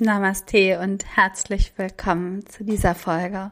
[0.00, 3.50] Namaste und herzlich willkommen zu dieser Folge.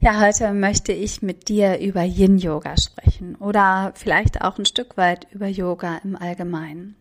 [0.00, 4.98] Ja, heute möchte ich mit dir über Yin Yoga sprechen oder vielleicht auch ein Stück
[4.98, 6.96] weit über Yoga im Allgemeinen.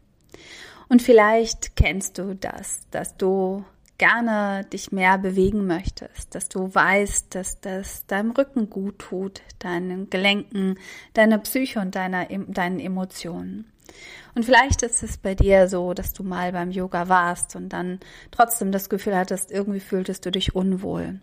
[0.87, 3.65] Und vielleicht kennst du das, dass du
[3.97, 10.09] gerne dich mehr bewegen möchtest, dass du weißt, dass das deinem Rücken gut tut, deinen
[10.09, 10.79] Gelenken,
[11.13, 13.71] deiner Psyche und deiner, deinen Emotionen.
[14.35, 17.99] Und vielleicht ist es bei dir so, dass du mal beim Yoga warst und dann
[18.31, 21.19] trotzdem das Gefühl hattest, irgendwie fühltest du dich unwohl.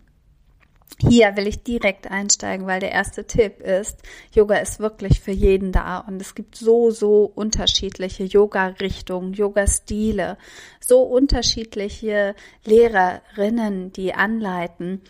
[1.01, 4.01] Hier will ich direkt einsteigen, weil der erste Tipp ist,
[4.33, 10.37] Yoga ist wirklich für jeden da und es gibt so, so unterschiedliche Yoga-Richtungen, Yoga-Stile,
[10.81, 12.35] so unterschiedliche
[12.65, 15.01] Lehrerinnen, die anleiten,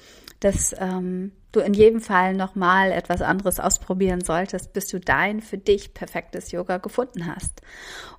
[0.41, 5.57] dass ähm, du in jedem Fall nochmal etwas anderes ausprobieren solltest, bis du dein für
[5.57, 7.61] dich perfektes Yoga gefunden hast.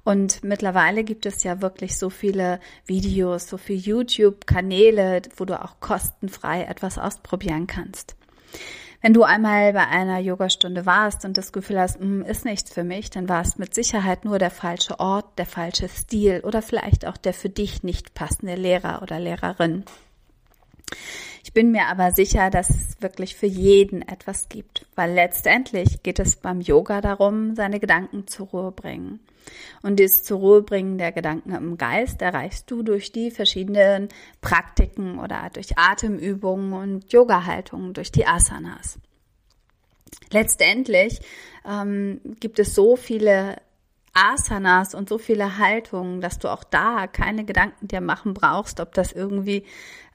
[0.05, 5.81] Und mittlerweile gibt es ja wirklich so viele Videos, so viele YouTube-Kanäle, wo du auch
[5.81, 8.17] kostenfrei etwas ausprobieren kannst.
[9.03, 12.85] Wenn du einmal bei einer Yogastunde warst und das Gefühl hast, hm, ist nichts für
[12.85, 17.07] mich, dann war es mit Sicherheit nur der falsche Ort, der falsche Stil oder vielleicht
[17.07, 19.85] auch der für dich nicht passende Lehrer oder Lehrerin.
[21.43, 26.19] Ich bin mir aber sicher, dass es wirklich für jeden etwas gibt, weil letztendlich geht
[26.19, 29.21] es beim Yoga darum, seine Gedanken zur Ruhe bringen.
[29.83, 34.09] Und dieses zur Ruhe bringen der Gedanken im Geist erreichst du durch die verschiedenen
[34.41, 38.99] Praktiken oder durch Atemübungen und Yoga-Haltungen, durch die Asanas.
[40.31, 41.21] Letztendlich
[41.67, 43.57] ähm, gibt es so viele
[44.13, 48.93] Asanas und so viele Haltungen, dass du auch da keine Gedanken dir machen brauchst, ob
[48.95, 49.65] das irgendwie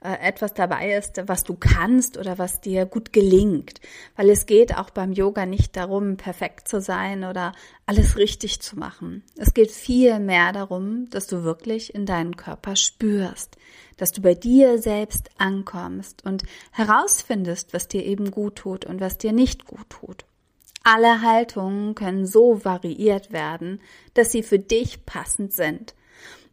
[0.02, 3.80] äh, etwas dabei ist, was du kannst oder was dir gut gelingt.
[4.14, 7.52] Weil es geht auch beim Yoga nicht darum, perfekt zu sein oder
[7.86, 9.24] alles richtig zu machen.
[9.36, 13.56] Es geht viel mehr darum, dass du wirklich in deinen Körper spürst,
[13.96, 16.42] dass du bei dir selbst ankommst und
[16.72, 20.26] herausfindest, was dir eben gut tut und was dir nicht gut tut.
[20.88, 23.80] Alle Haltungen können so variiert werden,
[24.14, 25.96] dass sie für dich passend sind.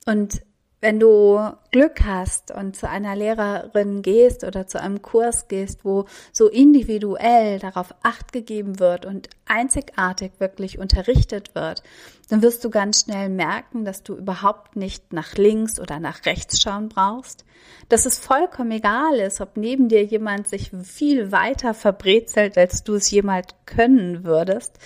[0.07, 0.41] Und
[0.83, 1.39] wenn du
[1.71, 7.57] Glück hast und zu einer Lehrerin gehst oder zu einem Kurs gehst, wo so individuell
[7.57, 11.83] darauf acht gegeben wird und einzigartig wirklich unterrichtet wird,
[12.27, 16.61] dann wirst du ganz schnell merken, dass du überhaupt nicht nach links oder nach rechts
[16.61, 17.45] schauen brauchst,
[17.87, 22.95] dass es vollkommen egal ist, ob neben dir jemand sich viel weiter verbrezelt, als du
[22.95, 24.79] es jemals können würdest,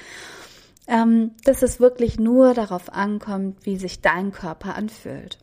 [0.85, 5.39] ähm, dass es wirklich nur darauf ankommt, wie sich dein Körper anfühlt.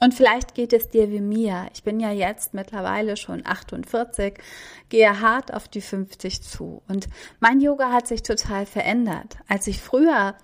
[0.00, 1.68] Und vielleicht geht es dir wie mir.
[1.72, 4.34] Ich bin ja jetzt mittlerweile schon 48,
[4.90, 6.82] gehe hart auf die 50 zu.
[6.86, 7.08] Und
[7.40, 9.38] mein Yoga hat sich total verändert.
[9.48, 10.34] Als ich früher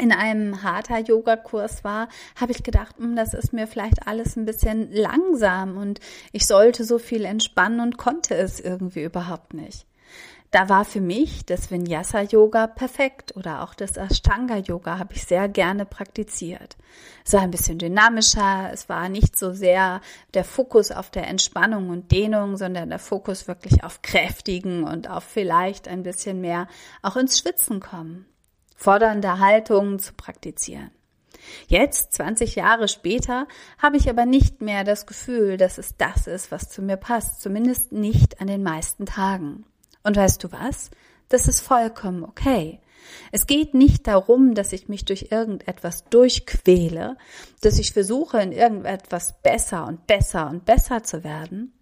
[0.00, 4.44] in einem harter Yoga-Kurs war, habe ich gedacht, hm, das ist mir vielleicht alles ein
[4.44, 5.98] bisschen langsam und
[6.30, 9.87] ich sollte so viel entspannen und konnte es irgendwie überhaupt nicht.
[10.50, 15.24] Da war für mich das Vinyasa Yoga perfekt oder auch das Ashtanga Yoga habe ich
[15.24, 16.78] sehr gerne praktiziert.
[17.22, 20.00] Es war ein bisschen dynamischer, es war nicht so sehr
[20.32, 25.24] der Fokus auf der Entspannung und Dehnung, sondern der Fokus wirklich auf kräftigen und auf
[25.24, 26.66] vielleicht ein bisschen mehr
[27.02, 28.24] auch ins Schwitzen kommen,
[28.74, 30.90] fordernde Haltungen zu praktizieren.
[31.66, 36.50] Jetzt, 20 Jahre später, habe ich aber nicht mehr das Gefühl, dass es das ist,
[36.50, 39.66] was zu mir passt, zumindest nicht an den meisten Tagen.
[40.08, 40.90] Und weißt du was?
[41.28, 42.80] Das ist vollkommen okay.
[43.30, 47.18] Es geht nicht darum, dass ich mich durch irgendetwas durchquäle,
[47.60, 51.74] dass ich versuche, in irgendetwas besser und besser und besser zu werden,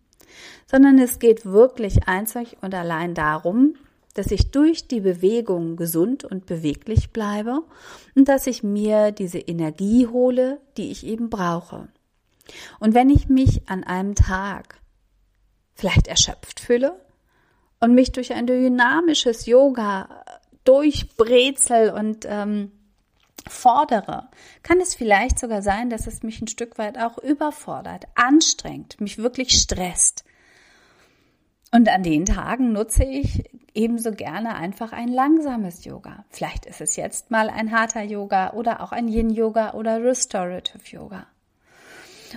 [0.66, 3.76] sondern es geht wirklich einzig und allein darum,
[4.14, 7.62] dass ich durch die Bewegung gesund und beweglich bleibe
[8.16, 11.86] und dass ich mir diese Energie hole, die ich eben brauche.
[12.80, 14.80] Und wenn ich mich an einem Tag
[15.76, 17.05] vielleicht erschöpft fühle,
[17.80, 20.24] und mich durch ein dynamisches Yoga
[20.64, 22.72] durchbrezel und ähm,
[23.48, 24.28] fordere,
[24.62, 29.18] kann es vielleicht sogar sein, dass es mich ein Stück weit auch überfordert, anstrengt, mich
[29.18, 30.24] wirklich stresst.
[31.72, 33.44] Und an den Tagen nutze ich
[33.74, 36.24] ebenso gerne einfach ein langsames Yoga.
[36.30, 40.82] Vielleicht ist es jetzt mal ein harter Yoga oder auch ein Yin Yoga oder Restorative
[40.86, 41.26] Yoga.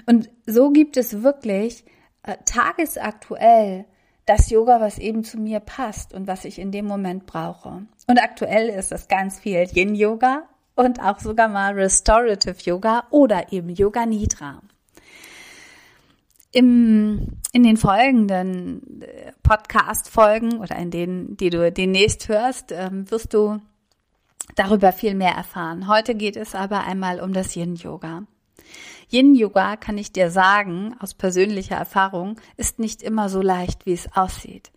[0.05, 1.85] Und so gibt es wirklich
[2.23, 3.85] äh, tagesaktuell
[4.29, 7.81] das Yoga, was eben zu mir passt und was ich in dem Moment brauche.
[8.07, 10.43] Und aktuell ist es ganz viel Yin Yoga
[10.75, 14.61] und auch sogar mal Restorative Yoga oder eben Yoga Nidra.
[16.51, 23.33] Im, in den folgenden äh, Podcast-Folgen oder in denen, die du demnächst hörst, ähm, wirst
[23.33, 23.59] du
[24.55, 25.87] darüber viel mehr erfahren.
[25.87, 28.25] Heute geht es aber einmal um das Yin-Yoga.
[29.11, 34.15] Yin-Yoga, kann ich dir sagen, aus persönlicher Erfahrung, ist nicht immer so leicht, wie es
[34.15, 34.71] aussieht.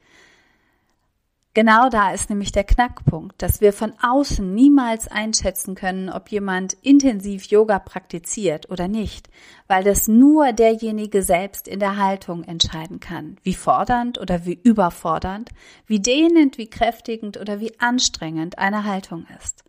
[1.54, 6.72] Genau da ist nämlich der Knackpunkt, dass wir von außen niemals einschätzen können, ob jemand
[6.80, 9.28] intensiv Yoga praktiziert oder nicht,
[9.66, 15.50] weil das nur derjenige selbst in der Haltung entscheiden kann, wie fordernd oder wie überfordernd,
[15.86, 19.62] wie dehnend, wie kräftigend oder wie anstrengend eine Haltung ist.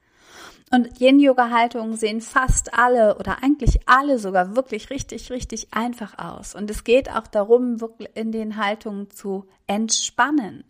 [0.73, 6.55] Und Yin-Yoga-Haltungen sehen fast alle oder eigentlich alle sogar wirklich richtig, richtig einfach aus.
[6.55, 10.63] Und es geht auch darum, wirklich in den Haltungen zu entspannen.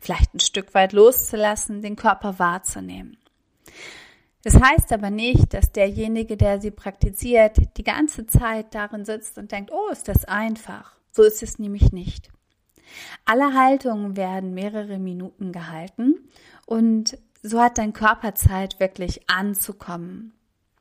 [0.00, 3.18] Vielleicht ein Stück weit loszulassen, den Körper wahrzunehmen.
[4.44, 9.52] Das heißt aber nicht, dass derjenige, der sie praktiziert, die ganze Zeit darin sitzt und
[9.52, 10.96] denkt, oh, ist das einfach.
[11.12, 12.30] So ist es nämlich nicht.
[13.26, 16.14] Alle Haltungen werden mehrere Minuten gehalten
[16.64, 20.34] und so hat dein Körper Zeit, wirklich anzukommen.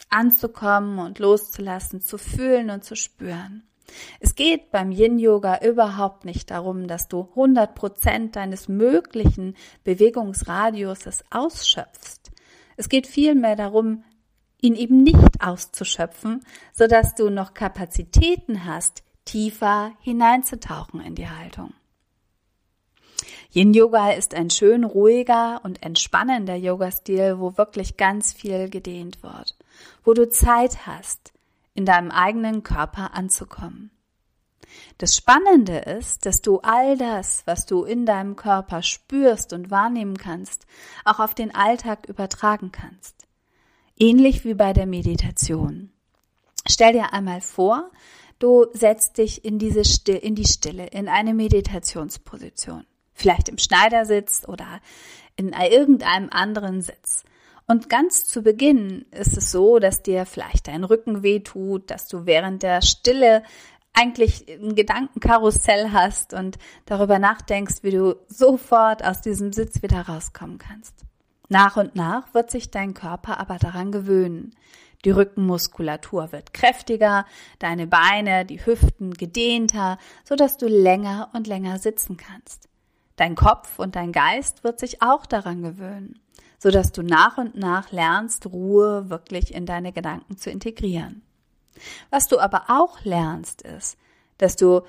[0.09, 3.63] Anzukommen und loszulassen, zu fühlen und zu spüren.
[4.19, 12.31] Es geht beim Yin-Yoga überhaupt nicht darum, dass du 100 Prozent deines möglichen Bewegungsradiuses ausschöpfst.
[12.77, 14.03] Es geht vielmehr darum,
[14.61, 21.73] ihn eben nicht auszuschöpfen, sodass du noch Kapazitäten hast, tiefer hineinzutauchen in die Haltung.
[23.51, 29.57] Yin Yoga ist ein schön ruhiger und entspannender Yoga-Stil, wo wirklich ganz viel gedehnt wird,
[30.03, 31.33] wo du Zeit hast,
[31.73, 33.89] in deinem eigenen Körper anzukommen.
[34.99, 40.17] Das Spannende ist, dass du all das, was du in deinem Körper spürst und wahrnehmen
[40.17, 40.67] kannst,
[41.03, 43.25] auch auf den Alltag übertragen kannst.
[43.97, 45.91] Ähnlich wie bei der Meditation.
[46.67, 47.89] Stell dir einmal vor,
[48.37, 52.85] du setzt dich in diese Stille, in die Stille, in eine Meditationsposition
[53.19, 54.65] vielleicht im Schneidersitz oder
[55.35, 57.23] in irgendeinem anderen Sitz.
[57.67, 62.07] Und ganz zu Beginn ist es so, dass dir vielleicht dein Rücken weh tut, dass
[62.07, 63.43] du während der Stille
[63.93, 70.57] eigentlich ein Gedankenkarussell hast und darüber nachdenkst, wie du sofort aus diesem Sitz wieder rauskommen
[70.57, 71.05] kannst.
[71.49, 74.55] Nach und nach wird sich dein Körper aber daran gewöhnen.
[75.05, 77.25] Die Rückenmuskulatur wird kräftiger,
[77.57, 82.68] deine Beine, die Hüften gedehnter, so dass du länger und länger sitzen kannst.
[83.19, 86.21] Dein Kopf und dein Geist wird sich auch daran gewöhnen,
[86.57, 91.21] so dass du nach und nach lernst, Ruhe wirklich in deine Gedanken zu integrieren.
[92.11, 93.97] Was du aber auch lernst, ist,
[94.37, 94.83] dass du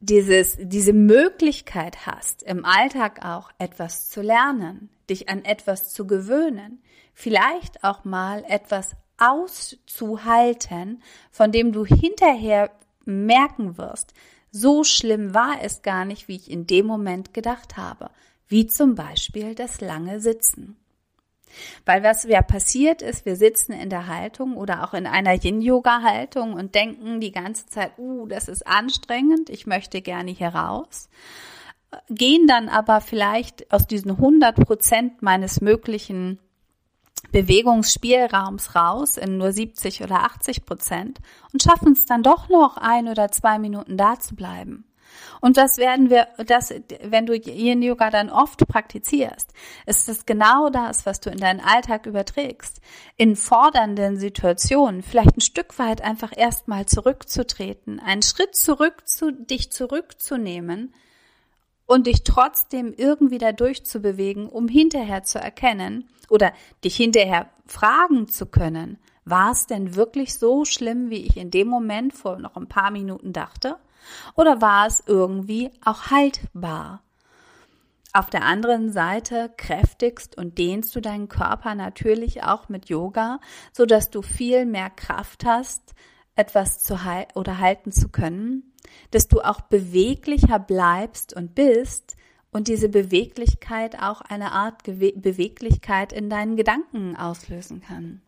[0.00, 6.82] dieses, diese Möglichkeit hast, im Alltag auch etwas zu lernen, dich an etwas zu gewöhnen,
[7.14, 11.00] vielleicht auch mal etwas auszuhalten,
[11.30, 12.72] von dem du hinterher
[13.04, 14.14] merken wirst,
[14.56, 18.10] so schlimm war es gar nicht, wie ich in dem Moment gedacht habe,
[18.48, 20.76] wie zum Beispiel das lange Sitzen.
[21.84, 26.54] Weil was ja passiert ist, wir sitzen in der Haltung oder auch in einer Yin-Yoga-Haltung
[26.54, 31.08] und denken die ganze Zeit, uh, das ist anstrengend, ich möchte gerne hier raus.
[32.10, 36.40] Gehen dann aber vielleicht aus diesen 100 Prozent meines möglichen
[37.32, 41.18] Bewegungsspielraums raus in nur 70 oder 80 Prozent
[41.52, 44.84] und schaffen es dann doch noch ein oder zwei Minuten da zu bleiben.
[45.40, 49.52] Und das werden wir, das, wenn du Yin Yoga dann oft praktizierst,
[49.86, 52.80] ist es genau das, was du in deinen Alltag überträgst.
[53.16, 59.70] In fordernden Situationen vielleicht ein Stück weit einfach erstmal zurückzutreten, einen Schritt zurück zu, dich
[59.70, 60.92] zurückzunehmen
[61.86, 66.52] und dich trotzdem irgendwie da durchzubewegen, um hinterher zu erkennen oder
[66.84, 71.68] dich hinterher fragen zu können, war es denn wirklich so schlimm, wie ich in dem
[71.68, 73.76] Moment vor noch ein paar Minuten dachte?
[74.36, 77.02] Oder war es irgendwie auch haltbar?
[78.12, 83.40] Auf der anderen Seite kräftigst und dehnst du deinen Körper natürlich auch mit Yoga,
[83.72, 85.94] so dass du viel mehr Kraft hast,
[86.34, 88.72] etwas zu halten oder halten zu können,
[89.10, 92.16] dass du auch beweglicher bleibst und bist
[92.50, 98.22] und diese Beweglichkeit auch eine Art Beweglichkeit in deinen Gedanken auslösen kann.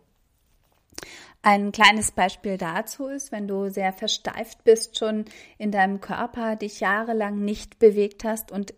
[1.42, 5.24] Ein kleines Beispiel dazu ist, wenn du sehr versteift bist schon
[5.56, 8.74] in deinem Körper, dich jahrelang nicht bewegt hast und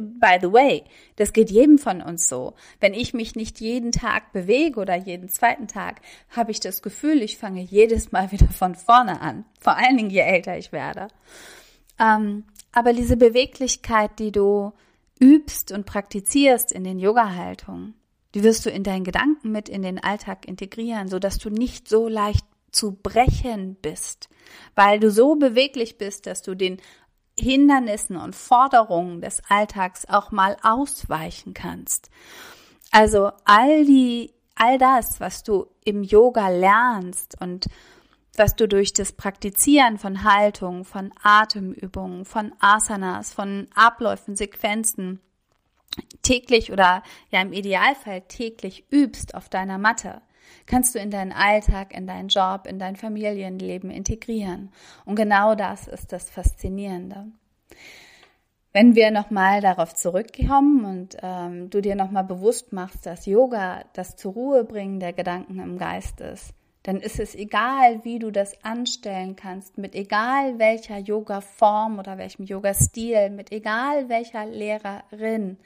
[0.00, 0.84] by the way,
[1.16, 2.54] das geht jedem von uns so.
[2.80, 7.22] Wenn ich mich nicht jeden Tag bewege oder jeden zweiten Tag, habe ich das Gefühl,
[7.22, 9.44] ich fange jedes Mal wieder von vorne an.
[9.60, 11.08] Vor allen Dingen, je älter ich werde.
[11.98, 14.72] Ähm, aber diese Beweglichkeit, die du
[15.20, 17.94] übst und praktizierst in den Yoga-Haltungen,
[18.34, 21.88] die wirst du in deinen Gedanken mit in den Alltag integrieren, so dass du nicht
[21.88, 24.28] so leicht zu brechen bist,
[24.74, 26.78] weil du so beweglich bist, dass du den
[27.40, 32.10] Hindernissen und Forderungen des Alltags auch mal ausweichen kannst.
[32.90, 37.66] Also all die, all das, was du im Yoga lernst und
[38.36, 45.20] was du durch das Praktizieren von Haltung, von Atemübungen, von Asanas, von Abläufen, Sequenzen
[46.22, 50.22] täglich oder ja im Idealfall täglich übst auf deiner Matte,
[50.66, 54.70] kannst du in deinen Alltag, in deinen Job, in dein Familienleben integrieren.
[55.04, 57.26] Und genau das ist das Faszinierende.
[58.72, 64.16] Wenn wir nochmal darauf zurückkommen und ähm, du dir nochmal bewusst machst, dass Yoga das
[64.16, 68.64] zur Ruhe bringen der Gedanken im Geist ist, dann ist es egal, wie du das
[68.64, 75.58] anstellen kannst, mit egal welcher Yoga-Form oder welchem Yoga-Stil, mit egal welcher Lehrerin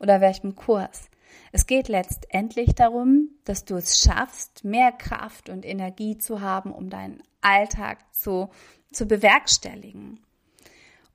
[0.00, 1.08] oder welchem Kurs.
[1.52, 6.90] Es geht letztendlich darum, dass du es schaffst, mehr Kraft und Energie zu haben, um
[6.90, 8.50] deinen Alltag zu,
[8.92, 10.20] zu bewerkstelligen,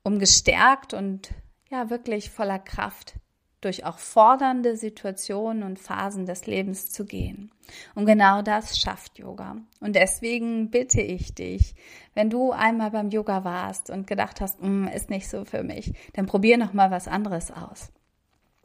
[0.02, 1.34] um gestärkt und
[1.70, 3.14] ja wirklich voller Kraft
[3.62, 7.50] durch auch fordernde Situationen und Phasen des Lebens zu gehen.
[7.94, 9.56] Und genau das schafft Yoga.
[9.80, 11.74] Und deswegen bitte ich dich,
[12.12, 15.92] wenn du einmal beim Yoga warst und gedacht hast, mm, ist nicht so für mich,
[16.14, 17.92] dann probier noch mal was anderes aus.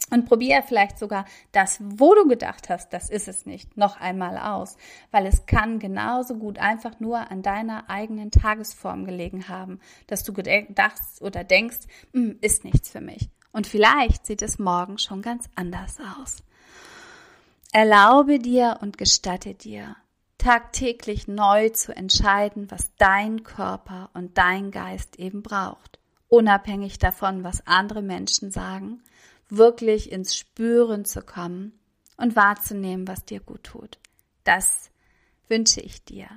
[0.09, 4.37] Und probier vielleicht sogar das, wo du gedacht hast, das ist es nicht, noch einmal
[4.37, 4.77] aus,
[5.11, 10.31] weil es kann genauso gut einfach nur an deiner eigenen Tagesform gelegen haben, dass du
[10.31, 11.79] gedacht oder denkst,
[12.13, 13.29] hm, ist nichts für mich.
[13.51, 16.37] Und vielleicht sieht es morgen schon ganz anders aus.
[17.73, 19.97] Erlaube dir und gestatte dir,
[20.37, 25.99] tagtäglich neu zu entscheiden, was dein Körper und dein Geist eben braucht,
[26.29, 29.01] unabhängig davon, was andere Menschen sagen
[29.49, 31.73] wirklich ins Spüren zu kommen
[32.17, 33.99] und wahrzunehmen, was dir gut tut.
[34.43, 34.89] Das
[35.47, 36.27] wünsche ich dir.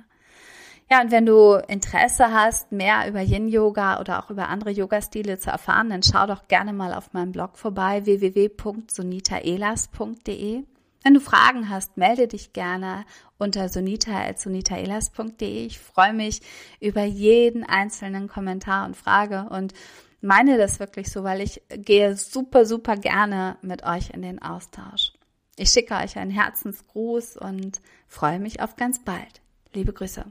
[0.89, 5.49] Ja, und wenn du Interesse hast, mehr über Yin-Yoga oder auch über andere Yoga-Stile zu
[5.49, 10.65] erfahren, dann schau doch gerne mal auf meinem Blog vorbei, www.sunitaelas.de.
[11.03, 13.05] Wenn du Fragen hast, melde dich gerne
[13.37, 15.65] unter sonita.sonitaelas.de.
[15.65, 16.41] Ich freue mich
[16.81, 19.73] über jeden einzelnen Kommentar und Frage und
[20.21, 25.13] meine das wirklich so, weil ich gehe super, super gerne mit euch in den Austausch.
[25.57, 29.41] Ich schicke euch einen Herzensgruß und freue mich auf ganz bald.
[29.73, 30.25] Liebe Grüße.